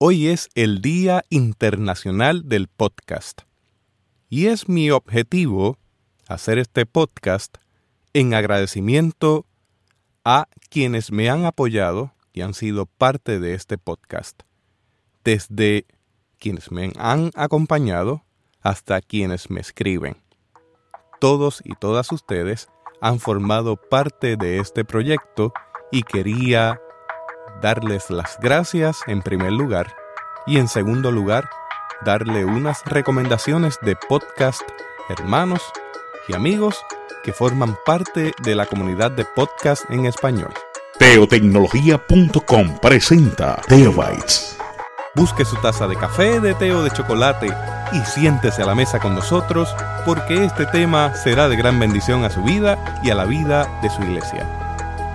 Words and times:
Hoy 0.00 0.28
es 0.28 0.48
el 0.54 0.80
Día 0.80 1.24
Internacional 1.28 2.48
del 2.48 2.68
Podcast. 2.68 3.40
Y 4.28 4.46
es 4.46 4.68
mi 4.68 4.92
objetivo 4.92 5.76
hacer 6.28 6.58
este 6.58 6.86
podcast 6.86 7.58
en 8.12 8.32
agradecimiento 8.32 9.44
a 10.24 10.46
quienes 10.70 11.10
me 11.10 11.28
han 11.28 11.46
apoyado 11.46 12.12
y 12.32 12.42
han 12.42 12.54
sido 12.54 12.86
parte 12.86 13.40
de 13.40 13.54
este 13.54 13.76
podcast. 13.76 14.42
Desde 15.24 15.84
quienes 16.38 16.70
me 16.70 16.92
han 16.96 17.32
acompañado 17.34 18.22
hasta 18.60 19.00
quienes 19.00 19.50
me 19.50 19.60
escriben. 19.60 20.16
Todos 21.20 21.60
y 21.64 21.74
todas 21.74 22.12
ustedes 22.12 22.68
han 23.00 23.18
formado 23.18 23.74
parte 23.74 24.36
de 24.36 24.60
este 24.60 24.84
proyecto 24.84 25.52
y 25.90 26.04
quería 26.04 26.80
darles 27.60 28.10
las 28.10 28.38
gracias 28.40 29.00
en 29.06 29.22
primer 29.22 29.52
lugar 29.52 29.94
y 30.46 30.58
en 30.58 30.68
segundo 30.68 31.10
lugar 31.10 31.48
darle 32.04 32.44
unas 32.44 32.84
recomendaciones 32.84 33.78
de 33.82 33.96
podcast 33.96 34.62
hermanos 35.08 35.62
y 36.28 36.34
amigos 36.34 36.84
que 37.22 37.32
forman 37.32 37.76
parte 37.84 38.32
de 38.42 38.54
la 38.54 38.66
comunidad 38.66 39.10
de 39.10 39.24
podcast 39.24 39.90
en 39.90 40.06
español. 40.06 40.52
Teotecnología.com 40.98 42.78
presenta 42.80 43.60
Teobytes. 43.68 44.56
Busque 45.14 45.44
su 45.44 45.56
taza 45.56 45.86
de 45.88 45.96
café, 45.96 46.40
de 46.40 46.54
té 46.54 46.72
o 46.72 46.82
de 46.82 46.90
chocolate 46.90 47.48
y 47.92 47.98
siéntese 48.04 48.62
a 48.62 48.66
la 48.66 48.74
mesa 48.74 49.00
con 49.00 49.14
nosotros 49.14 49.74
porque 50.04 50.44
este 50.44 50.66
tema 50.66 51.14
será 51.14 51.48
de 51.48 51.56
gran 51.56 51.78
bendición 51.78 52.24
a 52.24 52.30
su 52.30 52.42
vida 52.42 53.00
y 53.02 53.10
a 53.10 53.14
la 53.14 53.24
vida 53.24 53.66
de 53.82 53.90
su 53.90 54.02
iglesia. 54.02 54.67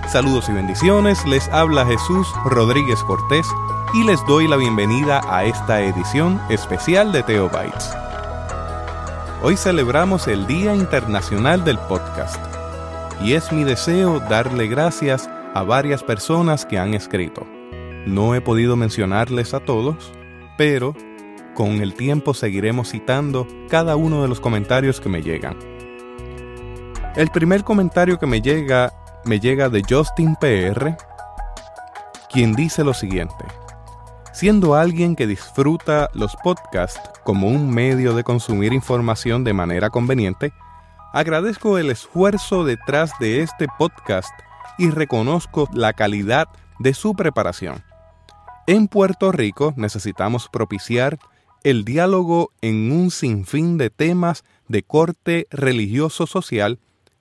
Saludos 0.08 0.48
y 0.48 0.52
bendiciones, 0.52 1.24
les 1.26 1.48
habla 1.48 1.84
Jesús 1.86 2.28
Rodríguez 2.44 3.02
Cortés 3.04 3.46
y 3.94 4.04
les 4.04 4.24
doy 4.26 4.46
la 4.46 4.56
bienvenida 4.56 5.20
a 5.28 5.44
esta 5.44 5.82
edición 5.82 6.40
especial 6.50 7.10
de 7.10 7.22
Teobytes. 7.22 7.90
Hoy 9.42 9.56
celebramos 9.56 10.28
el 10.28 10.46
Día 10.46 10.74
Internacional 10.74 11.64
del 11.64 11.78
Podcast 11.78 12.36
y 13.20 13.32
es 13.32 13.50
mi 13.50 13.64
deseo 13.64 14.20
darle 14.20 14.68
gracias 14.68 15.28
a 15.54 15.62
varias 15.62 16.04
personas 16.04 16.64
que 16.64 16.78
han 16.78 16.94
escrito. 16.94 17.44
No 18.06 18.34
he 18.34 18.40
podido 18.40 18.76
mencionarles 18.76 19.52
a 19.52 19.60
todos, 19.60 20.12
pero 20.56 20.94
con 21.54 21.80
el 21.80 21.94
tiempo 21.94 22.34
seguiremos 22.34 22.90
citando 22.90 23.48
cada 23.68 23.96
uno 23.96 24.22
de 24.22 24.28
los 24.28 24.38
comentarios 24.38 25.00
que 25.00 25.08
me 25.08 25.22
llegan. 25.22 25.56
El 27.16 27.30
primer 27.30 27.64
comentario 27.64 28.18
que 28.18 28.26
me 28.26 28.40
llega 28.40 28.92
me 29.24 29.40
llega 29.40 29.68
de 29.68 29.82
Justin 29.88 30.36
PR, 30.36 30.96
quien 32.30 32.54
dice 32.54 32.84
lo 32.84 32.94
siguiente. 32.94 33.44
Siendo 34.32 34.74
alguien 34.74 35.16
que 35.16 35.26
disfruta 35.26 36.10
los 36.12 36.36
podcasts 36.36 37.00
como 37.22 37.48
un 37.48 37.70
medio 37.70 38.14
de 38.14 38.24
consumir 38.24 38.72
información 38.72 39.44
de 39.44 39.52
manera 39.52 39.90
conveniente, 39.90 40.52
agradezco 41.12 41.78
el 41.78 41.90
esfuerzo 41.90 42.64
detrás 42.64 43.12
de 43.20 43.42
este 43.42 43.66
podcast 43.78 44.32
y 44.76 44.90
reconozco 44.90 45.68
la 45.72 45.92
calidad 45.92 46.48
de 46.80 46.94
su 46.94 47.14
preparación. 47.14 47.84
En 48.66 48.88
Puerto 48.88 49.30
Rico 49.30 49.72
necesitamos 49.76 50.48
propiciar 50.48 51.18
el 51.62 51.84
diálogo 51.84 52.50
en 52.60 52.92
un 52.92 53.10
sinfín 53.10 53.78
de 53.78 53.90
temas 53.90 54.44
de 54.68 54.82
corte 54.82 55.46
religioso-social 55.50 56.80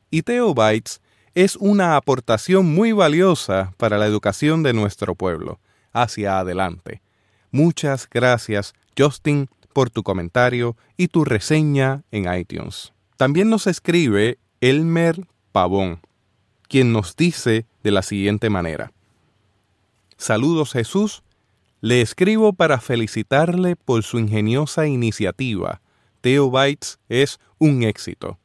y 0.09 0.23
Teobytes 0.23 1.01
es 1.35 1.55
una 1.55 1.95
aportación 1.95 2.73
muy 2.73 2.91
valiosa 2.91 3.73
para 3.77 3.97
la 3.97 4.05
educación 4.05 4.63
de 4.63 4.73
nuestro 4.73 5.15
pueblo. 5.15 5.59
Hacia 5.91 6.39
adelante. 6.39 7.01
Muchas 7.51 8.09
gracias, 8.09 8.73
Justin, 8.97 9.47
por 9.73 9.89
tu 9.89 10.03
comentario 10.03 10.75
y 10.97 11.07
tu 11.07 11.23
reseña 11.23 12.03
en 12.11 12.31
iTunes. 12.33 12.93
También 13.17 13.49
nos 13.49 13.67
escribe 13.67 14.39
Elmer 14.61 15.27
Pavón, 15.51 15.99
quien 16.67 16.91
nos 16.91 17.15
dice 17.15 17.65
de 17.83 17.91
la 17.91 18.01
siguiente 18.01 18.49
manera. 18.49 18.91
Saludos 20.17 20.71
Jesús, 20.73 21.23
le 21.81 22.01
escribo 22.01 22.53
para 22.53 22.79
felicitarle 22.79 23.75
por 23.75 24.03
su 24.03 24.17
ingeniosa 24.17 24.87
iniciativa. 24.87 25.81
Teobytes 26.21 26.99
es 27.09 27.39
un 27.59 27.83
éxito. 27.83 28.39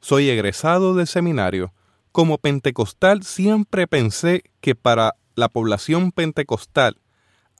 Soy 0.00 0.28
egresado 0.28 0.94
del 0.94 1.06
seminario 1.06 1.72
como 2.14 2.38
pentecostal 2.38 3.24
siempre 3.24 3.88
pensé 3.88 4.44
que 4.60 4.76
para 4.76 5.16
la 5.34 5.48
población 5.48 6.12
pentecostal 6.12 6.96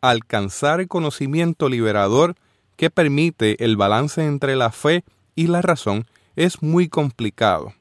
alcanzar 0.01 0.79
el 0.79 0.87
conocimiento 0.87 1.69
liberador 1.69 2.37
que 2.77 2.89
permite 2.89 3.65
el 3.65 3.77
balance 3.77 4.25
entre 4.25 4.55
la 4.55 4.71
fe 4.71 5.03
y 5.35 5.49
la 5.49 5.61
razón 5.61 6.07
es 6.37 6.63
muy 6.63 6.89
complicado. 6.89 7.75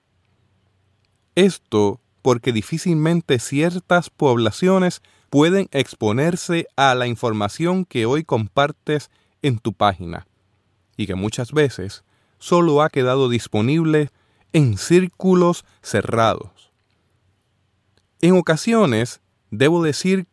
Esto 1.36 2.02
porque 2.24 2.52
difícilmente 2.52 3.38
ciertas 3.38 4.10
poblaciones 4.10 5.04
pueden 5.30 5.68
exponerse 5.74 6.66
a 6.76 6.96
la 6.96 7.06
información 7.06 7.86
que 7.86 8.08
hoy 8.08 8.24
compartes 8.24 9.12
en 9.44 9.60
tu 9.60 9.74
página 9.74 10.26
y 10.98 11.06
que 11.06 11.14
muchas 11.14 11.52
veces 11.52 12.04
solo 12.40 12.82
ha 12.82 12.90
quedado 12.90 13.30
disponible 13.30 14.10
en 14.54 14.80
círculos 14.80 15.66
cerrados. 15.84 16.63
En 18.24 18.38
ocasiones, 18.38 19.20
debo 19.52 19.84
decir 19.84 20.28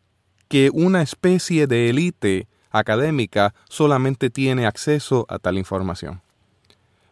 que 0.47 0.69
una 0.71 1.01
especie 1.01 1.67
de 1.67 1.89
élite 1.89 2.47
académica 2.69 3.53
solamente 3.67 4.29
tiene 4.29 4.65
acceso 4.65 5.25
a 5.27 5.39
tal 5.39 5.57
información. 5.57 6.21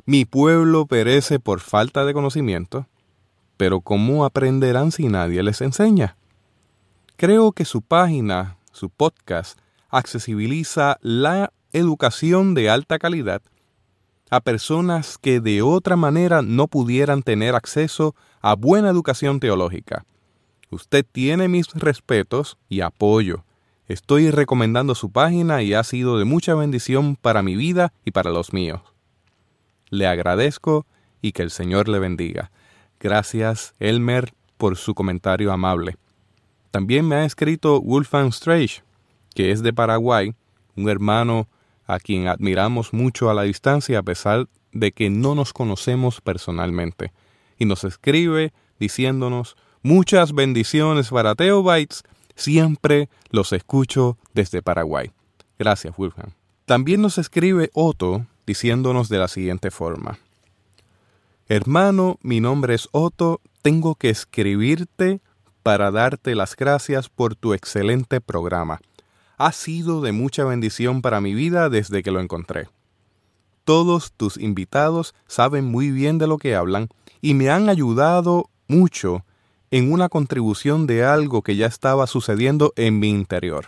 Mi 0.06 0.24
pueblo 0.24 0.86
perece 0.86 1.38
por 1.38 1.60
falta 1.60 2.06
de 2.06 2.14
conocimiento, 2.14 2.88
pero 3.58 3.82
¿cómo 3.82 4.24
aprenderán 4.24 4.94
si 4.94 5.10
nadie 5.10 5.44
les 5.44 5.60
enseña? 5.60 6.16
Creo 7.18 7.52
que 7.52 7.66
su 7.66 7.82
página, 7.82 8.56
su 8.72 8.90
podcast, 8.90 9.60
accesibiliza 9.90 10.98
la 11.02 11.52
educación 11.74 12.54
de 12.54 12.70
alta 12.70 13.00
calidad 13.00 13.42
a 14.30 14.40
personas 14.40 15.18
que 15.18 15.42
de 15.42 15.62
otra 15.62 15.98
manera 15.98 16.42
no 16.42 16.68
pudieran 16.68 17.22
tener 17.22 17.54
acceso 17.54 18.16
a 18.40 18.56
buena 18.56 18.88
educación 18.90 19.42
teológica. 19.42 20.06
Usted 20.72 21.06
tiene 21.12 21.48
mis 21.48 21.68
respetos 21.74 22.58
y 22.70 22.82
apoyo. 22.82 23.44
Estoy 23.88 24.30
recomendando 24.30 24.94
su 24.94 25.12
página 25.12 25.64
y 25.64 25.74
ha 25.74 25.84
sido 25.84 26.20
de 26.20 26.26
mucha 26.26 26.54
bendición 26.54 27.16
para 27.16 27.42
mi 27.42 27.56
vida 27.56 27.92
y 28.06 28.12
para 28.12 28.30
los 28.30 28.54
míos. 28.54 28.82
Le 29.90 30.06
agradezco 30.06 30.86
y 31.22 31.32
que 31.32 31.42
el 31.42 31.50
Señor 31.50 31.90
le 31.90 31.98
bendiga. 31.98 32.52
Gracias, 33.00 33.74
Elmer, 33.80 34.34
por 34.58 34.78
su 34.78 34.94
comentario 34.94 35.52
amable. 35.52 35.98
También 36.70 37.08
me 37.08 37.16
ha 37.16 37.26
escrito 37.26 37.82
Wolfgang 37.82 38.32
Streich, 38.32 38.84
que 39.34 39.52
es 39.52 39.64
de 39.64 39.74
Paraguay, 39.74 40.36
un 40.76 40.88
hermano 40.88 41.48
a 41.88 41.98
quien 41.98 42.28
admiramos 42.28 42.94
mucho 42.94 43.32
a 43.32 43.34
la 43.34 43.44
distancia 43.44 43.98
a 43.98 44.04
pesar 44.04 44.48
de 44.72 44.92
que 44.92 45.10
no 45.10 45.34
nos 45.34 45.52
conocemos 45.52 46.22
personalmente, 46.22 47.12
y 47.58 47.66
nos 47.66 47.84
escribe 47.84 48.54
diciéndonos 48.80 49.58
muchas 49.82 50.34
bendiciones 50.34 51.10
para 51.10 51.36
Teobytes, 51.36 52.04
siempre 52.36 53.10
los 53.30 53.54
escucho 53.54 54.18
desde 54.34 54.62
Paraguay. 54.62 55.12
Gracias, 55.58 55.96
Wolfgang. 55.98 56.32
También 56.66 57.02
nos 57.02 57.18
escribe 57.18 57.70
Otto 57.74 58.26
diciéndonos 58.46 59.10
de 59.10 59.18
la 59.18 59.28
siguiente 59.28 59.72
forma. 59.72 60.18
Hermano, 61.48 62.18
mi 62.22 62.40
nombre 62.40 62.76
es 62.76 62.90
Otto, 62.92 63.42
tengo 63.62 63.96
que 63.96 64.10
escribirte 64.10 65.20
para 65.64 65.92
darte 65.92 66.36
las 66.36 66.56
gracias 66.56 67.10
por 67.10 67.36
tu 67.36 67.54
excelente 67.54 68.22
programa 68.22 68.80
ha 69.40 69.54
sido 69.54 70.02
de 70.02 70.12
mucha 70.12 70.44
bendición 70.44 71.02
para 71.02 71.22
mi 71.22 71.34
vida 71.34 71.70
desde 71.70 72.04
que 72.04 72.12
lo 72.12 72.20
encontré. 72.20 72.68
Todos 73.64 74.12
tus 74.12 74.38
invitados 74.38 75.16
saben 75.28 75.64
muy 75.64 75.92
bien 75.92 76.18
de 76.18 76.28
lo 76.28 76.38
que 76.38 76.56
hablan 76.56 76.90
y 77.22 77.34
me 77.34 77.50
han 77.50 77.70
ayudado 77.70 78.50
mucho 78.68 79.24
en 79.72 79.92
una 79.92 80.10
contribución 80.10 80.88
de 80.88 81.04
algo 81.04 81.42
que 81.42 81.56
ya 81.56 81.68
estaba 81.68 82.08
sucediendo 82.08 82.74
en 82.76 83.00
mi 83.00 83.10
interior, 83.10 83.68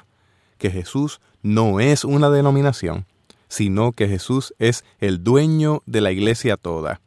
que 0.58 0.72
Jesús 0.72 1.22
no 1.44 1.80
es 1.80 2.04
una 2.04 2.30
denominación, 2.30 3.06
sino 3.48 3.92
que 3.92 4.08
Jesús 4.08 4.54
es 4.60 4.84
el 5.00 5.24
dueño 5.24 5.82
de 5.86 6.02
la 6.02 6.12
iglesia 6.12 6.58
toda. 6.58 7.02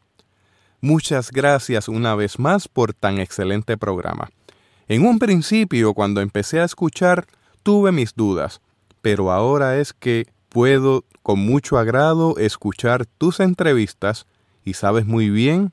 Muchas 0.80 1.30
gracias 1.30 1.88
una 1.88 2.14
vez 2.14 2.38
más 2.38 2.68
por 2.68 2.92
tan 2.92 3.18
excelente 3.18 3.76
programa. 3.76 4.30
En 4.86 5.06
un 5.06 5.18
principio, 5.18 5.94
cuando 5.94 6.20
empecé 6.20 6.60
a 6.60 6.64
escuchar, 6.64 7.26
tuve 7.62 7.90
mis 7.90 8.14
dudas, 8.14 8.60
pero 9.00 9.32
ahora 9.32 9.78
es 9.78 9.94
que 9.94 10.26
puedo 10.50 11.04
con 11.22 11.38
mucho 11.38 11.78
agrado 11.78 12.36
escuchar 12.36 13.06
tus 13.06 13.40
entrevistas 13.40 14.26
y 14.62 14.74
sabes 14.74 15.06
muy 15.06 15.30
bien 15.30 15.72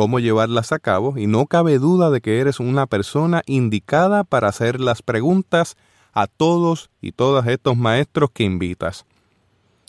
cómo 0.00 0.18
llevarlas 0.18 0.72
a 0.72 0.78
cabo 0.78 1.18
y 1.18 1.26
no 1.26 1.44
cabe 1.44 1.78
duda 1.78 2.08
de 2.08 2.22
que 2.22 2.40
eres 2.40 2.58
una 2.58 2.86
persona 2.86 3.42
indicada 3.44 4.24
para 4.24 4.48
hacer 4.48 4.80
las 4.80 5.02
preguntas 5.02 5.76
a 6.14 6.26
todos 6.26 6.88
y 7.02 7.12
todas 7.12 7.46
estos 7.48 7.76
maestros 7.76 8.30
que 8.30 8.44
invitas. 8.44 9.04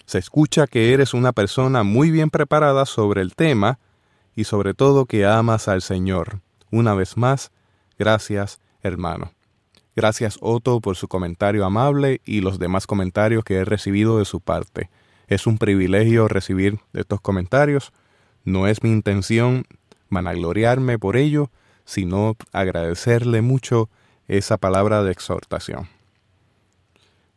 Se 0.05 0.17
escucha 0.17 0.67
que 0.67 0.91
eres 0.91 1.13
una 1.13 1.31
persona 1.31 1.83
muy 1.83 2.11
bien 2.11 2.29
preparada 2.29 2.85
sobre 2.85 3.21
el 3.21 3.35
tema 3.35 3.79
y 4.35 4.43
sobre 4.43 4.73
todo 4.73 5.05
que 5.05 5.25
amas 5.25 5.69
al 5.69 5.81
Señor. 5.81 6.41
Una 6.71 6.93
vez 6.93 7.15
más, 7.15 7.53
gracias, 7.97 8.59
hermano. 8.83 9.31
Gracias 9.95 10.37
Otto 10.41 10.81
por 10.81 10.97
su 10.97 11.07
comentario 11.07 11.63
amable 11.63 12.19
y 12.25 12.41
los 12.41 12.59
demás 12.59 12.85
comentarios 12.85 13.45
que 13.45 13.53
he 13.53 13.63
recibido 13.63 14.17
de 14.17 14.25
su 14.25 14.41
parte. 14.41 14.89
Es 15.27 15.47
un 15.47 15.57
privilegio 15.57 16.27
recibir 16.27 16.79
estos 16.91 17.21
comentarios. 17.21 17.93
No 18.43 18.67
es 18.67 18.83
mi 18.83 18.91
intención 18.91 19.63
vanagloriarme 20.11 20.99
por 20.99 21.17
ello, 21.17 21.49
sino 21.85 22.35
agradecerle 22.51 23.41
mucho 23.41 23.89
esa 24.27 24.57
palabra 24.57 25.03
de 25.03 25.11
exhortación. 25.11 25.87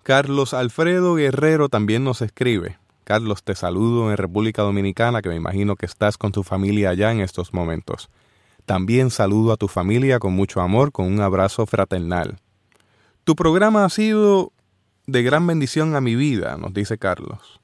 Carlos 0.03 0.53
Alfredo 0.53 1.15
Guerrero 1.15 1.71
también 1.71 2.05
nos 2.05 2.21
escribe. 2.21 2.77
Carlos, 3.05 3.43
te 3.43 3.55
saludo 3.55 4.11
en 4.11 4.19
República 4.19 4.63
Dominicana, 4.63 5.23
que 5.23 5.31
me 5.31 5.37
imagino 5.37 5.77
que 5.77 5.87
estás 5.87 6.19
con 6.19 6.33
tu 6.33 6.43
familia 6.43 6.91
allá 6.91 7.11
en 7.11 7.21
estos 7.21 7.55
momentos. 7.55 8.11
También 8.67 9.11
saludo 9.11 9.53
a 9.53 9.57
tu 9.57 9.69
familia 9.69 10.19
con 10.19 10.35
mucho 10.35 10.61
amor, 10.61 10.93
con 10.93 11.07
un 11.07 11.21
abrazo 11.21 11.67
fraternal. 11.67 12.39
Tu 13.25 13.35
programa 13.35 13.85
ha 13.85 13.91
sido 13.91 14.53
de 15.07 15.23
gran 15.23 15.47
bendición 15.47 15.97
a 15.97 16.01
mi 16.01 16.15
vida, 16.15 16.57
nos 16.57 16.73
dice 16.73 16.99
Carlos. 16.99 17.61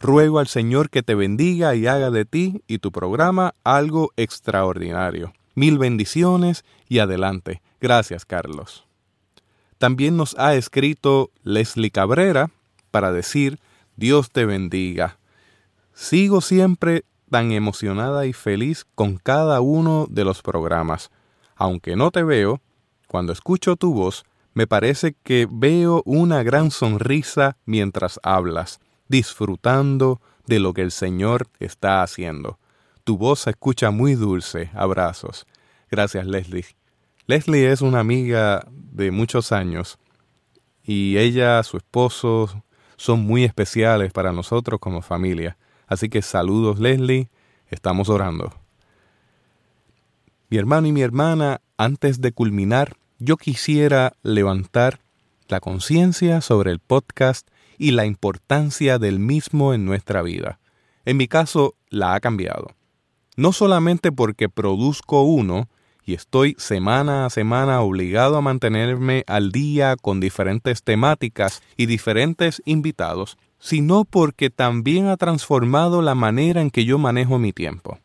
Ruego 0.00 0.38
al 0.38 0.46
Señor 0.46 0.88
que 0.88 1.02
te 1.02 1.14
bendiga 1.14 1.74
y 1.74 1.86
haga 1.86 2.10
de 2.10 2.24
ti 2.24 2.62
y 2.66 2.78
tu 2.78 2.90
programa 2.90 3.54
algo 3.64 4.12
extraordinario. 4.16 5.34
Mil 5.54 5.76
bendiciones 5.76 6.64
y 6.88 7.00
adelante. 7.00 7.60
Gracias, 7.82 8.24
Carlos. 8.24 8.86
También 9.76 10.16
nos 10.16 10.34
ha 10.38 10.54
escrito 10.54 11.30
Leslie 11.42 11.90
Cabrera 11.90 12.50
para 12.90 13.12
decir, 13.12 13.58
Dios 13.96 14.30
te 14.30 14.46
bendiga. 14.46 15.18
Sigo 15.92 16.40
siempre 16.40 17.04
tan 17.30 17.52
emocionada 17.52 18.24
y 18.24 18.32
feliz 18.32 18.86
con 18.94 19.18
cada 19.18 19.60
uno 19.60 20.06
de 20.08 20.24
los 20.24 20.40
programas. 20.40 21.10
Aunque 21.56 21.94
no 21.94 22.10
te 22.10 22.22
veo, 22.22 22.62
cuando 23.06 23.34
escucho 23.34 23.76
tu 23.76 23.92
voz, 23.92 24.24
me 24.54 24.66
parece 24.66 25.14
que 25.22 25.46
veo 25.50 26.02
una 26.06 26.42
gran 26.42 26.70
sonrisa 26.70 27.56
mientras 27.66 28.18
hablas, 28.22 28.80
disfrutando 29.10 30.22
de 30.46 30.60
lo 30.60 30.72
que 30.72 30.82
el 30.82 30.92
Señor 30.92 31.48
está 31.58 32.02
haciendo. 32.02 32.58
Tu 33.04 33.18
voz 33.18 33.40
se 33.40 33.50
escucha 33.50 33.90
muy 33.90 34.14
dulce. 34.14 34.70
Abrazos. 34.72 35.46
Gracias, 35.90 36.26
Leslie. 36.26 36.64
Leslie 37.26 37.70
es 37.70 37.82
una 37.82 38.00
amiga 38.00 38.64
de 38.70 39.10
muchos 39.10 39.52
años 39.52 39.98
y 40.84 41.18
ella, 41.18 41.62
su 41.64 41.76
esposo, 41.76 42.64
son 42.96 43.20
muy 43.20 43.44
especiales 43.44 44.12
para 44.12 44.32
nosotros 44.32 44.80
como 44.80 45.02
familia. 45.02 45.56
Así 45.86 46.08
que 46.08 46.22
saludos 46.22 46.78
Leslie, 46.78 47.30
estamos 47.68 48.08
orando. 48.08 48.52
Mi 50.48 50.58
hermano 50.58 50.86
y 50.86 50.92
mi 50.92 51.02
hermana, 51.02 51.60
antes 51.76 52.20
de 52.20 52.32
culminar, 52.32 52.96
yo 53.18 53.36
quisiera 53.36 54.14
levantar 54.22 55.00
la 55.48 55.60
conciencia 55.60 56.40
sobre 56.40 56.70
el 56.70 56.78
podcast 56.78 57.48
y 57.80 57.92
la 57.92 58.04
importancia 58.04 58.98
del 58.98 59.18
mismo 59.18 59.72
en 59.72 59.86
nuestra 59.86 60.20
vida. 60.20 60.60
En 61.06 61.16
mi 61.16 61.28
caso, 61.28 61.76
la 61.88 62.14
ha 62.14 62.20
cambiado. 62.20 62.72
No 63.38 63.54
solamente 63.54 64.12
porque 64.12 64.50
produzco 64.50 65.22
uno 65.22 65.66
y 66.04 66.12
estoy 66.12 66.54
semana 66.58 67.24
a 67.24 67.30
semana 67.30 67.80
obligado 67.80 68.36
a 68.36 68.42
mantenerme 68.42 69.24
al 69.26 69.50
día 69.50 69.96
con 69.96 70.20
diferentes 70.20 70.82
temáticas 70.82 71.62
y 71.78 71.86
diferentes 71.86 72.60
invitados, 72.66 73.38
sino 73.58 74.04
porque 74.04 74.50
también 74.50 75.06
ha 75.06 75.16
transformado 75.16 76.02
la 76.02 76.14
manera 76.14 76.60
en 76.60 76.70
que 76.70 76.84
yo 76.84 76.98
manejo 76.98 77.38
mi 77.38 77.54
tiempo. 77.54 77.98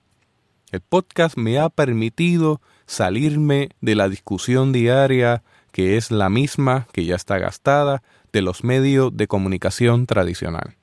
El 0.71 0.79
podcast 0.79 1.35
me 1.35 1.59
ha 1.59 1.67
permitido 1.67 2.61
salirme 2.85 3.71
de 3.81 3.95
la 3.95 4.07
discusión 4.07 4.71
diaria, 4.71 5.43
que 5.75 5.97
es 5.97 6.09
la 6.09 6.29
misma, 6.29 6.87
que 6.93 7.03
ya 7.03 7.17
está 7.17 7.37
gastada, 7.37 8.01
de 8.31 8.41
los 8.41 8.63
medios 8.63 9.17
de 9.17 9.27
comunicación 9.27 10.05
tradicional, 10.05 10.77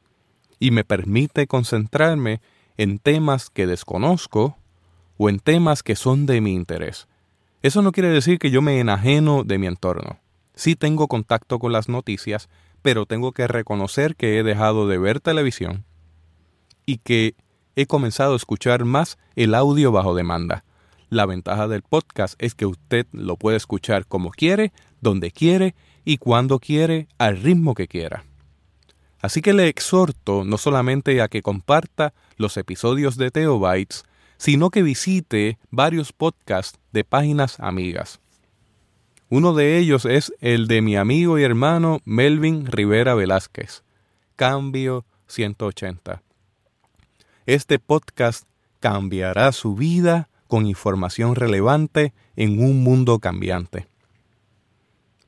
y 0.59 0.71
me 0.71 0.85
permite 0.85 1.47
concentrarme 1.47 2.43
en 2.77 2.99
temas 2.99 3.49
que 3.49 3.67
desconozco 3.67 4.59
o 5.17 5.31
en 5.31 5.39
temas 5.39 5.83
que 5.83 5.97
son 5.97 6.27
de 6.27 6.43
mi 6.43 6.53
interés. 6.53 7.09
Eso 7.63 7.81
no 7.81 7.93
quiere 7.93 8.11
decir 8.11 8.39
que 8.39 8.51
yo 8.51 8.61
me 8.61 8.81
enajeno 8.81 9.45
de 9.45 9.57
mi 9.57 9.67
entorno. 9.67 10.19
Sí 10.55 10.77
tengo 10.77 11.09
contacto 11.09 11.59
con 11.59 11.73
las 11.73 11.89
noticias, 11.89 12.51
pero 12.83 13.07
tengo 13.07 13.33
que 13.33 13.49
reconocer 13.49 14.15
que 14.15 14.39
he 14.39 14.43
dejado 14.43 14.89
de 14.89 14.99
ver 14.99 15.21
televisión 15.21 15.87
y 16.85 16.99
que 16.99 17.35
he 17.77 17.87
comenzado 17.87 18.35
a 18.35 18.37
escuchar 18.37 18.85
más 18.85 19.17
el 19.37 19.55
audio 19.55 19.91
bajo 19.91 20.15
demanda. 20.15 20.65
La 21.13 21.27
ventaja 21.27 21.69
del 21.69 21.83
podcast 21.83 22.43
es 22.43 22.55
que 22.55 22.65
usted 22.65 23.07
lo 23.13 23.37
puede 23.37 23.59
escuchar 23.59 24.07
como 24.07 24.31
quiere, 24.31 24.73
donde 25.03 25.31
quiere 25.31 25.75
y 26.07 26.17
cuando 26.17 26.59
quiere, 26.59 27.07
al 27.19 27.37
ritmo 27.43 27.75
que 27.75 27.87
quiera. 27.87 28.25
Así 29.21 29.43
que 29.43 29.53
le 29.53 29.69
exhorto 29.69 30.43
no 30.43 30.57
solamente 30.57 31.21
a 31.21 31.29
que 31.29 31.43
comparta 31.43 32.15
los 32.39 32.57
episodios 32.57 33.19
de 33.19 33.31
Teobytes, 33.31 34.05
sino 34.39 34.71
que 34.71 34.83
visite 34.83 35.59
varios 35.71 36.15
podcasts 36.15 36.79
de 36.93 37.05
páginas 37.05 37.61
amigas. 37.61 38.19
Uno 39.29 39.53
de 39.53 39.77
ellos 39.77 40.07
es 40.07 40.33
el 40.41 40.67
de 40.67 40.81
mi 40.81 40.97
amigo 40.97 41.39
y 41.39 41.43
hermano 41.43 42.01
Melvin 42.07 42.65
Rivera 42.65 43.13
Velázquez, 43.13 43.83
Cambio 44.35 45.05
180. 45.27 46.23
Este 47.45 47.79
podcast 47.79 48.49
cambiará 48.81 49.53
su 49.53 49.75
vida 49.75 50.31
con 50.53 50.67
información 50.67 51.35
relevante 51.35 52.13
en 52.37 52.63
un 52.63 52.83
mundo 52.83 53.21
cambiante. 53.21 53.89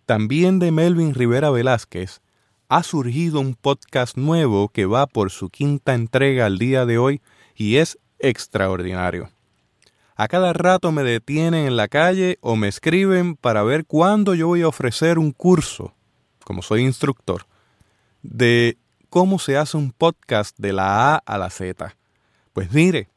También 0.05 0.59
de 0.59 0.71
Melvin 0.71 1.15
Rivera 1.15 1.49
Velázquez 1.49 2.21
ha 2.69 2.83
surgido 2.83 3.41
un 3.41 3.55
podcast 3.55 4.19
nuevo 4.19 4.69
que 4.69 4.85
va 4.85 5.07
por 5.07 5.31
su 5.31 5.49
quinta 5.49 5.95
entrega 5.95 6.45
al 6.45 6.59
día 6.59 6.85
de 6.85 6.99
hoy 6.99 7.23
y 7.55 7.77
es 7.77 7.99
extraordinario. 8.19 9.31
A 10.15 10.29
cada 10.29 10.53
rato 10.53 10.93
me 10.93 11.05
detienen 11.05 11.69
en 11.69 11.79
la 11.79 11.89
calle 11.89 12.37
o 12.43 12.55
me 12.55 12.69
escriben 12.69 13.35
para 13.35 13.63
ver 13.63 13.87
cuándo 13.87 14.35
yo 14.35 14.49
voy 14.49 14.61
a 14.61 14.69
ofrecer 14.69 15.19
un 15.19 15.33
curso, 15.33 15.95
como 16.45 16.61
soy 16.61 16.83
instructor, 16.83 17.47
de 18.23 18.77
cómo 19.09 19.39
se 19.39 19.57
hace 19.57 19.79
un 19.79 19.91
podcast 19.91 20.55
de 20.59 20.75
la 20.75 21.15
A 21.15 21.17
a 21.17 21.39
la 21.39 21.49
Z. 21.49 21.97
Pues 22.53 22.71
mire, 22.73 23.09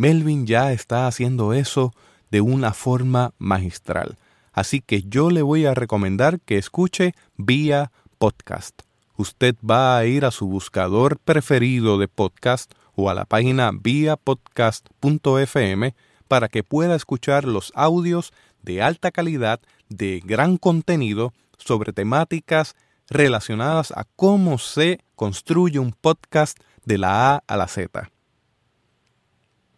Melvin 0.00 0.46
ya 0.46 0.72
está 0.72 1.06
haciendo 1.06 1.52
eso 1.52 1.92
de 2.30 2.40
una 2.40 2.72
forma 2.72 3.34
magistral. 3.36 4.16
Así 4.50 4.80
que 4.80 5.02
yo 5.02 5.28
le 5.28 5.42
voy 5.42 5.66
a 5.66 5.74
recomendar 5.74 6.40
que 6.40 6.56
escuche 6.56 7.14
vía 7.36 7.92
podcast. 8.16 8.80
Usted 9.18 9.56
va 9.56 9.98
a 9.98 10.06
ir 10.06 10.24
a 10.24 10.30
su 10.30 10.46
buscador 10.46 11.18
preferido 11.18 11.98
de 11.98 12.08
podcast 12.08 12.72
o 12.94 13.10
a 13.10 13.14
la 13.14 13.26
página 13.26 13.72
vía 13.74 14.16
podcast.fm 14.16 15.94
para 16.28 16.48
que 16.48 16.64
pueda 16.64 16.94
escuchar 16.94 17.44
los 17.44 17.70
audios 17.74 18.32
de 18.62 18.80
alta 18.80 19.10
calidad, 19.10 19.60
de 19.90 20.22
gran 20.24 20.56
contenido, 20.56 21.34
sobre 21.58 21.92
temáticas 21.92 22.74
relacionadas 23.10 23.92
a 23.94 24.06
cómo 24.16 24.56
se 24.56 25.00
construye 25.14 25.78
un 25.78 25.92
podcast 25.92 26.58
de 26.86 26.96
la 26.96 27.34
A 27.34 27.44
a 27.46 27.56
la 27.58 27.68
Z. 27.68 28.10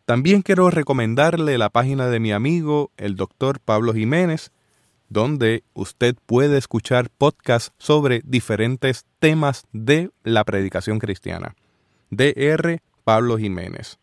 También 0.05 0.43
quiero 0.43 0.71
recomendarle 0.71 1.59
la 1.59 1.71
página 1.71 2.09
de 2.09 2.19
mi 2.19 2.33
amigo, 2.33 2.91
el 2.97 3.17
doctor 3.17 3.61
Pablo 3.61 3.95
Jiménez, 3.95 4.51
donde 5.09 5.63
usted 5.75 6.17
puede 6.27 6.59
escuchar 6.59 7.11
podcasts 7.11 7.73
sobre 7.79 8.23
diferentes 8.25 9.05
temas 9.19 9.65
de 9.73 10.11
la 10.25 10.43
predicación 10.45 10.99
cristiana. 10.99 11.55
DR 12.11 12.81
Pablo 13.05 13.39
Jiménez. 13.39 13.99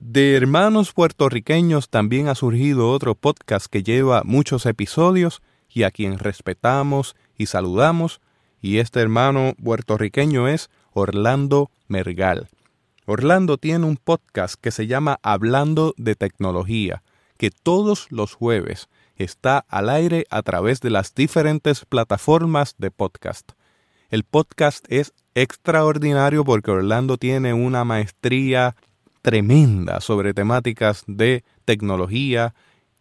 De 0.00 0.36
hermanos 0.36 0.92
puertorriqueños 0.92 1.88
también 1.88 2.28
ha 2.28 2.34
surgido 2.34 2.90
otro 2.90 3.14
podcast 3.14 3.66
que 3.66 3.82
lleva 3.82 4.22
muchos 4.24 4.66
episodios 4.66 5.42
y 5.68 5.82
a 5.82 5.90
quien 5.90 6.18
respetamos 6.18 7.16
y 7.36 7.46
saludamos, 7.46 8.20
y 8.60 8.78
este 8.78 9.00
hermano 9.00 9.54
puertorriqueño 9.62 10.48
es 10.48 10.70
Orlando 10.92 11.70
Mergal. 11.88 12.48
Orlando 13.10 13.56
tiene 13.56 13.86
un 13.86 13.96
podcast 13.96 14.56
que 14.60 14.70
se 14.70 14.86
llama 14.86 15.18
Hablando 15.22 15.94
de 15.96 16.14
Tecnología, 16.14 17.02
que 17.38 17.50
todos 17.50 18.06
los 18.10 18.34
jueves 18.34 18.90
está 19.16 19.64
al 19.66 19.88
aire 19.88 20.26
a 20.28 20.42
través 20.42 20.82
de 20.82 20.90
las 20.90 21.14
diferentes 21.14 21.86
plataformas 21.86 22.74
de 22.76 22.90
podcast. 22.90 23.52
El 24.10 24.24
podcast 24.24 24.84
es 24.90 25.14
extraordinario 25.34 26.44
porque 26.44 26.70
Orlando 26.70 27.16
tiene 27.16 27.54
una 27.54 27.82
maestría 27.82 28.76
tremenda 29.22 30.02
sobre 30.02 30.34
temáticas 30.34 31.04
de 31.06 31.44
tecnología 31.64 32.54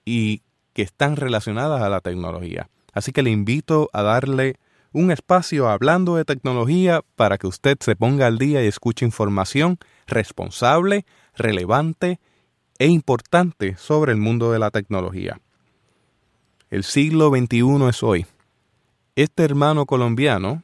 y 0.05 0.41
que 0.71 0.83
están 0.83 1.17
relacionadas 1.17 1.81
a 1.81 1.89
la 1.89 1.99
tecnología. 1.99 2.69
Así 2.93 3.11
que 3.11 3.23
le 3.23 3.31
invito 3.31 3.89
a 3.91 4.03
darle 4.03 4.55
un 4.97 5.11
espacio 5.11 5.69
hablando 5.69 6.15
de 6.15 6.25
tecnología 6.25 7.03
para 7.15 7.37
que 7.37 7.45
usted 7.45 7.77
se 7.79 7.95
ponga 7.95 8.25
al 8.25 8.39
día 8.39 8.63
y 8.63 8.67
escuche 8.67 9.05
información 9.05 9.77
responsable, 10.07 11.05
relevante 11.35 12.19
e 12.79 12.87
importante 12.87 13.77
sobre 13.77 14.11
el 14.11 14.17
mundo 14.17 14.51
de 14.51 14.57
la 14.57 14.71
tecnología. 14.71 15.39
El 16.71 16.83
siglo 16.83 17.29
XXI 17.29 17.89
es 17.89 18.01
hoy. 18.01 18.25
Este 19.15 19.43
hermano 19.43 19.85
colombiano 19.85 20.63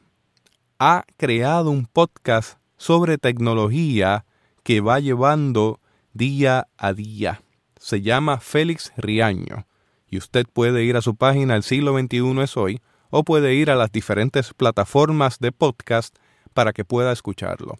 ha 0.80 1.04
creado 1.16 1.70
un 1.70 1.86
podcast 1.86 2.58
sobre 2.76 3.18
tecnología 3.18 4.24
que 4.64 4.80
va 4.80 4.98
llevando 4.98 5.78
día 6.12 6.66
a 6.76 6.92
día. 6.92 7.40
Se 7.78 8.02
llama 8.02 8.40
Félix 8.40 8.92
Riaño 8.96 9.68
y 10.08 10.18
usted 10.18 10.44
puede 10.52 10.82
ir 10.82 10.96
a 10.96 11.02
su 11.02 11.14
página 11.14 11.54
El 11.54 11.62
siglo 11.62 11.96
XXI 11.96 12.42
es 12.42 12.56
hoy 12.56 12.80
o 13.16 13.22
puede 13.22 13.54
ir 13.54 13.70
a 13.70 13.76
las 13.76 13.92
diferentes 13.92 14.52
plataformas 14.54 15.38
de 15.38 15.52
podcast 15.52 16.16
para 16.52 16.72
que 16.72 16.84
pueda 16.84 17.12
escucharlo. 17.12 17.78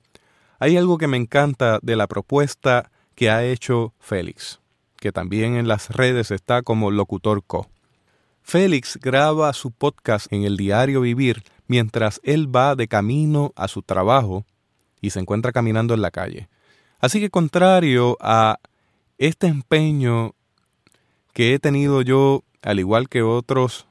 Hay 0.61 0.76
algo 0.76 0.97
que 0.97 1.09
me 1.09 1.17
encanta 1.17 1.81
de 1.83 1.97
la 1.97 2.07
propuesta 2.07 2.93
que 3.17 3.31
ha 3.31 3.45
hecho 3.45 3.95
Félix, 3.99 4.61
que 4.95 5.11
también 5.11 5.57
en 5.57 5.67
las 5.67 5.91
redes 5.91 6.31
está 6.31 6.62
como 6.62 6.93
Locutor 6.93 7.43
Co. 7.45 7.69
Félix 8.43 8.97
graba 9.03 9.53
su 9.55 9.73
podcast 9.73 10.33
en 10.33 10.45
el 10.45 10.57
diario 10.57 11.00
Vivir 11.00 11.43
mientras 11.67 12.21
él 12.23 12.55
va 12.55 12.76
de 12.76 12.87
camino 12.87 13.53
a 13.57 13.67
su 13.67 13.83
trabajo 13.83 14.45
y 15.00 15.11
se 15.11 15.19
encuentra 15.19 15.50
caminando 15.50 15.95
en 15.95 16.03
la 16.03 16.12
calle. 16.12 16.49
Así 17.00 17.19
que 17.19 17.31
contrario 17.31 18.17
a 18.21 18.61
este 19.19 19.49
empeño 19.49 20.37
que 21.33 21.55
he 21.55 21.59
tenido 21.59 22.03
yo, 22.03 22.45
al 22.62 22.79
igual 22.79 23.09
que 23.09 23.23
otros 23.23 23.88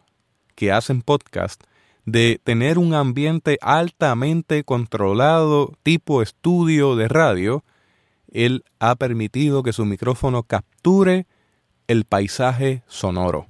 que 0.56 0.72
hacen 0.72 1.02
podcast, 1.02 1.64
de 2.06 2.40
tener 2.44 2.78
un 2.78 2.94
ambiente 2.94 3.58
altamente 3.62 4.64
controlado 4.64 5.74
tipo 5.84 6.22
estudio 6.22 6.96
de 6.96 7.08
radio, 7.08 7.64
él 8.32 8.64
ha 8.80 8.96
permitido 8.96 9.64
que 9.64 9.74
su 9.74 9.86
micrófono 9.86 10.44
capture 10.44 11.28
el 11.88 12.06
paisaje 12.06 12.84
sonoro. 12.88 13.48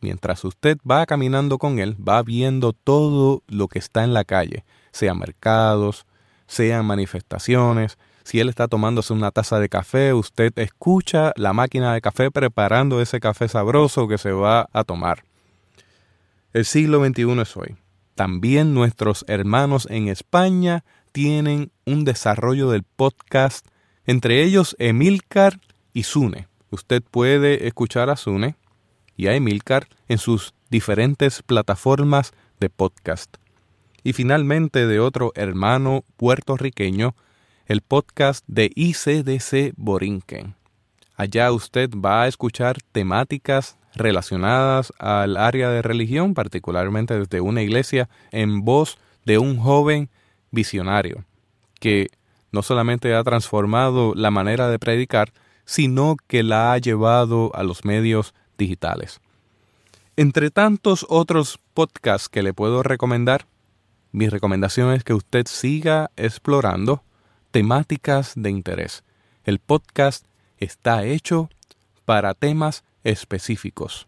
Mientras 0.00 0.44
usted 0.44 0.78
va 0.88 1.06
caminando 1.06 1.58
con 1.58 1.78
él, 1.78 1.96
va 1.96 2.22
viendo 2.22 2.72
todo 2.72 3.42
lo 3.46 3.68
que 3.68 3.78
está 3.78 4.04
en 4.04 4.14
la 4.14 4.24
calle, 4.24 4.64
sean 4.90 5.18
mercados, 5.18 6.06
sean 6.46 6.84
manifestaciones. 6.86 7.98
Si 8.24 8.40
él 8.40 8.48
está 8.48 8.68
tomándose 8.68 9.12
una 9.12 9.30
taza 9.30 9.58
de 9.58 9.68
café, 9.68 10.12
usted 10.12 10.52
escucha 10.56 11.32
la 11.36 11.52
máquina 11.52 11.94
de 11.94 12.00
café 12.00 12.30
preparando 12.30 13.00
ese 13.00 13.20
café 13.20 13.48
sabroso 13.48 14.08
que 14.08 14.18
se 14.18 14.32
va 14.32 14.68
a 14.72 14.84
tomar. 14.84 15.24
El 16.52 16.66
siglo 16.66 17.02
XXI 17.02 17.40
es 17.40 17.56
hoy. 17.56 17.76
También 18.14 18.74
nuestros 18.74 19.24
hermanos 19.26 19.88
en 19.88 20.08
España 20.08 20.84
tienen 21.10 21.72
un 21.86 22.04
desarrollo 22.04 22.70
del 22.70 22.82
podcast, 22.82 23.66
entre 24.04 24.42
ellos 24.42 24.76
Emilcar 24.78 25.60
y 25.94 26.02
Sune. 26.02 26.48
Usted 26.70 27.02
puede 27.02 27.66
escuchar 27.66 28.10
a 28.10 28.16
Sune 28.16 28.56
y 29.16 29.28
a 29.28 29.34
Emilcar 29.34 29.88
en 30.08 30.18
sus 30.18 30.52
diferentes 30.68 31.42
plataformas 31.42 32.32
de 32.60 32.68
podcast. 32.68 33.36
Y 34.02 34.12
finalmente 34.12 34.86
de 34.86 35.00
otro 35.00 35.32
hermano 35.34 36.04
puertorriqueño, 36.18 37.14
el 37.64 37.80
podcast 37.80 38.44
de 38.46 38.70
ICDC 38.74 39.72
Borinquen. 39.76 40.54
Allá 41.16 41.50
usted 41.50 41.88
va 41.92 42.24
a 42.24 42.28
escuchar 42.28 42.76
temáticas 42.92 43.78
relacionadas 43.94 44.92
al 44.98 45.36
área 45.36 45.70
de 45.70 45.82
religión, 45.82 46.34
particularmente 46.34 47.18
desde 47.18 47.40
una 47.40 47.62
iglesia, 47.62 48.08
en 48.30 48.64
voz 48.64 48.98
de 49.24 49.38
un 49.38 49.58
joven 49.58 50.08
visionario, 50.50 51.24
que 51.80 52.08
no 52.50 52.62
solamente 52.62 53.14
ha 53.14 53.24
transformado 53.24 54.14
la 54.14 54.30
manera 54.30 54.68
de 54.68 54.78
predicar, 54.78 55.32
sino 55.64 56.16
que 56.26 56.42
la 56.42 56.72
ha 56.72 56.78
llevado 56.78 57.50
a 57.54 57.62
los 57.62 57.84
medios 57.84 58.34
digitales. 58.58 59.20
Entre 60.16 60.50
tantos 60.50 61.06
otros 61.08 61.58
podcasts 61.72 62.28
que 62.28 62.42
le 62.42 62.52
puedo 62.52 62.82
recomendar, 62.82 63.46
mi 64.12 64.28
recomendación 64.28 64.92
es 64.92 65.04
que 65.04 65.14
usted 65.14 65.46
siga 65.46 66.10
explorando 66.16 67.02
temáticas 67.50 68.34
de 68.36 68.50
interés. 68.50 69.04
El 69.44 69.58
podcast 69.58 70.26
está 70.58 71.04
hecho 71.04 71.48
para 72.04 72.34
temas 72.34 72.84
específicos, 73.04 74.06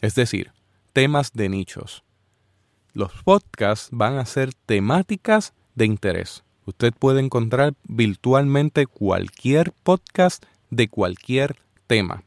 es 0.00 0.14
decir, 0.14 0.52
temas 0.92 1.32
de 1.32 1.48
nichos. 1.48 2.04
Los 2.92 3.12
podcasts 3.22 3.88
van 3.92 4.18
a 4.18 4.26
ser 4.26 4.52
temáticas 4.54 5.52
de 5.74 5.86
interés. 5.86 6.42
Usted 6.66 6.92
puede 6.92 7.20
encontrar 7.20 7.74
virtualmente 7.84 8.86
cualquier 8.86 9.72
podcast 9.72 10.44
de 10.70 10.88
cualquier 10.88 11.56
tema. 11.86 12.24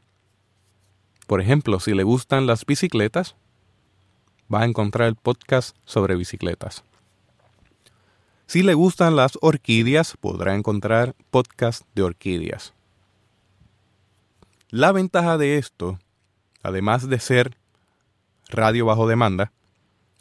Por 1.26 1.40
ejemplo, 1.40 1.80
si 1.80 1.94
le 1.94 2.02
gustan 2.02 2.46
las 2.46 2.66
bicicletas, 2.66 3.36
va 4.52 4.62
a 4.62 4.64
encontrar 4.64 5.08
el 5.08 5.16
podcast 5.16 5.76
sobre 5.84 6.16
bicicletas. 6.16 6.84
Si 8.46 8.62
le 8.62 8.74
gustan 8.74 9.16
las 9.16 9.38
orquídeas, 9.40 10.16
podrá 10.20 10.54
encontrar 10.54 11.14
podcast 11.30 11.82
de 11.94 12.02
orquídeas. 12.02 12.74
La 14.76 14.90
ventaja 14.90 15.38
de 15.38 15.56
esto, 15.56 16.00
además 16.64 17.08
de 17.08 17.20
ser 17.20 17.56
radio 18.48 18.86
bajo 18.86 19.06
demanda, 19.06 19.52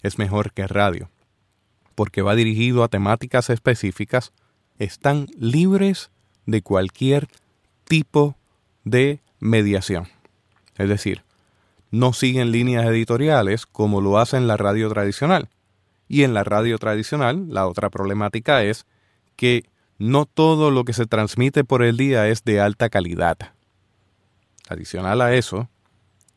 es 0.03 0.19
mejor 0.19 0.53
que 0.53 0.67
radio, 0.67 1.09
porque 1.95 2.21
va 2.21 2.35
dirigido 2.35 2.83
a 2.83 2.87
temáticas 2.87 3.49
específicas, 3.49 4.31
están 4.77 5.25
libres 5.39 6.11
de 6.45 6.61
cualquier 6.61 7.29
tipo 7.85 8.37
de 8.83 9.21
mediación. 9.39 10.07
Es 10.77 10.87
decir, 10.87 11.23
no 11.89 12.13
siguen 12.13 12.51
líneas 12.51 12.85
editoriales 12.85 13.65
como 13.65 14.01
lo 14.01 14.19
hace 14.19 14.37
en 14.37 14.45
la 14.45 14.55
radio 14.55 14.87
tradicional. 14.87 15.49
Y 16.07 16.21
en 16.21 16.35
la 16.35 16.43
radio 16.43 16.77
tradicional, 16.77 17.47
la 17.49 17.65
otra 17.65 17.89
problemática 17.89 18.61
es 18.63 18.85
que 19.35 19.65
no 19.97 20.27
todo 20.27 20.69
lo 20.69 20.85
que 20.85 20.93
se 20.93 21.07
transmite 21.07 21.63
por 21.63 21.81
el 21.81 21.97
día 21.97 22.27
es 22.27 22.43
de 22.43 22.61
alta 22.61 22.91
calidad. 22.91 23.55
Adicional 24.69 25.21
a 25.21 25.33
eso, 25.33 25.69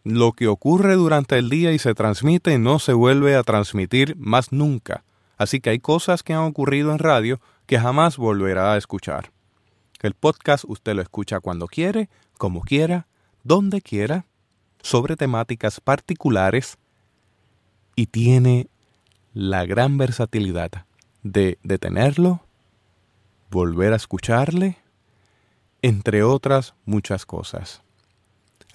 lo 0.05 0.33
que 0.33 0.47
ocurre 0.49 0.95
durante 0.95 1.39
el 1.39 1.49
día 1.51 1.73
y 1.73 1.79
se 1.79 1.95
transmite 1.95 2.59
no 2.59 2.79
se 2.79 2.93
vuelve 2.93 3.35
a 3.35 3.43
transmitir 3.43 4.17
más 4.17 4.53
nunca. 4.53 5.05
Así 5.37 5.61
que 5.61 5.71
hay 5.71 5.79
cosas 5.81 6.23
que 6.23 6.33
han 6.33 6.45
ocurrido 6.45 6.93
en 6.93 6.99
radio 6.99 7.41
que 7.67 7.79
jamás 7.79 8.17
volverá 8.17 8.73
a 8.73 8.77
escuchar. 8.77 9.33
El 10.01 10.15
podcast 10.15 10.65
usted 10.69 10.95
lo 10.95 11.03
escucha 11.03 11.41
cuando 11.41 11.67
quiere, 11.67 12.09
como 12.39 12.61
quiera, 12.61 13.07
donde 13.43 13.81
quiera, 13.81 14.27
sobre 14.81 15.17
temáticas 15.17 15.81
particulares 15.81 16.79
y 17.97 18.07
tiene 18.07 18.69
la 19.35 19.67
gran 19.67 19.99
versatilidad 19.99 20.71
de 21.23 21.59
detenerlo, 21.63 22.43
volver 23.51 23.93
a 23.93 23.97
escucharle, 23.97 24.79
entre 25.83 26.23
otras 26.23 26.75
muchas 26.85 27.27
cosas. 27.27 27.83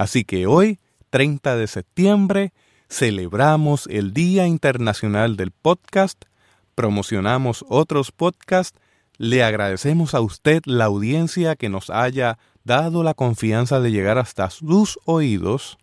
Así 0.02 0.24
que 0.24 0.48
hoy, 0.48 0.80
30 1.12 1.58
de 1.58 1.68
septiembre, 1.68 2.54
celebramos 2.90 3.86
el 3.86 4.16
Día 4.16 4.48
Internacional 4.48 5.38
del 5.38 5.52
Podcast, 5.52 6.26
promocionamos 6.74 7.64
otros 7.70 8.12
podcasts, 8.12 8.80
le 9.20 9.44
agradecemos 9.44 10.16
a 10.16 10.22
usted 10.22 10.64
la 10.66 10.86
audiencia 10.86 11.56
que 11.56 11.70
nos 11.70 11.92
haya 11.92 12.40
dado 12.64 13.04
la 13.04 13.14
confianza 13.14 13.80
de 13.80 13.92
llegar 13.92 14.18
hasta 14.18 14.50
sus 14.50 14.98
oídos 15.06 15.78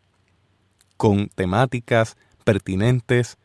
con 0.96 1.28
temáticas 1.28 2.16
pertinentes 2.42 3.38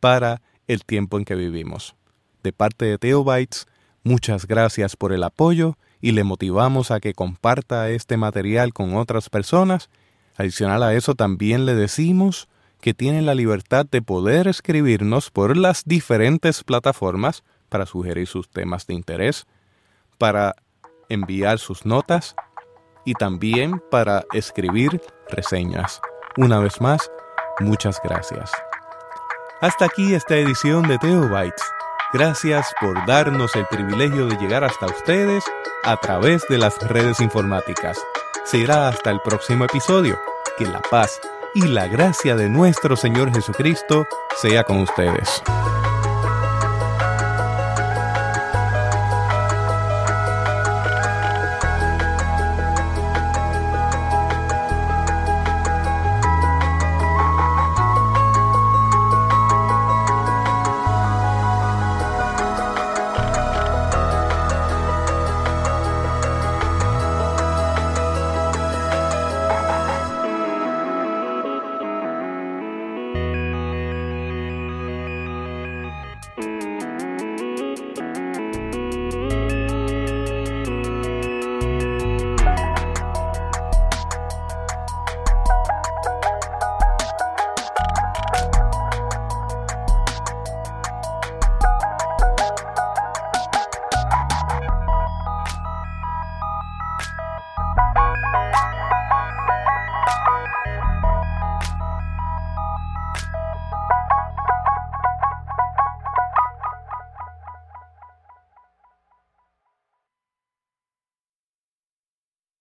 para 0.00 0.40
el 0.66 0.86
tiempo 0.86 1.18
en 1.18 1.26
que 1.26 1.34
vivimos. 1.34 1.96
De 2.42 2.54
parte 2.54 2.86
de 2.86 2.96
Teobytes, 2.96 3.66
muchas 4.04 4.46
gracias 4.46 4.96
por 4.96 5.12
el 5.12 5.22
apoyo 5.22 5.76
y 6.00 6.12
le 6.12 6.24
motivamos 6.24 6.90
a 6.90 7.00
que 7.00 7.12
comparta 7.12 7.90
este 7.90 8.16
material 8.16 8.72
con 8.72 8.96
otras 8.96 9.28
personas. 9.28 9.90
Adicional 10.36 10.82
a 10.82 10.94
eso, 10.94 11.14
también 11.14 11.66
le 11.66 11.74
decimos 11.74 12.48
que 12.80 12.92
tiene 12.92 13.22
la 13.22 13.34
libertad 13.34 13.86
de 13.90 14.02
poder 14.02 14.48
escribirnos 14.48 15.30
por 15.30 15.56
las 15.56 15.84
diferentes 15.84 16.64
plataformas 16.64 17.44
para 17.68 17.86
sugerir 17.86 18.26
sus 18.26 18.48
temas 18.50 18.86
de 18.86 18.94
interés, 18.94 19.46
para 20.18 20.54
enviar 21.08 21.58
sus 21.58 21.86
notas 21.86 22.34
y 23.04 23.14
también 23.14 23.82
para 23.90 24.24
escribir 24.32 25.00
reseñas. 25.30 26.00
Una 26.36 26.58
vez 26.58 26.80
más, 26.80 27.10
muchas 27.60 28.00
gracias. 28.02 28.50
Hasta 29.60 29.86
aquí 29.86 30.14
esta 30.14 30.36
edición 30.36 30.86
de 30.86 30.98
Teobytes. 30.98 31.64
Gracias 32.12 32.72
por 32.80 33.06
darnos 33.06 33.56
el 33.56 33.66
privilegio 33.66 34.26
de 34.26 34.36
llegar 34.36 34.62
hasta 34.62 34.86
ustedes 34.86 35.44
a 35.84 35.96
través 35.96 36.46
de 36.48 36.58
las 36.58 36.78
redes 36.88 37.20
informáticas. 37.20 37.98
Será 38.44 38.88
hasta 38.88 39.10
el 39.10 39.20
próximo 39.20 39.64
episodio. 39.64 40.18
Que 40.58 40.66
la 40.66 40.80
paz 40.80 41.18
y 41.54 41.62
la 41.62 41.88
gracia 41.88 42.36
de 42.36 42.50
nuestro 42.50 42.94
Señor 42.94 43.32
Jesucristo 43.32 44.06
sea 44.36 44.64
con 44.64 44.80
ustedes. 44.80 45.42